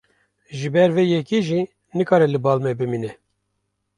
[0.57, 1.61] Ji ber vê yekê jî
[1.97, 3.11] nikare li bal me bimîne.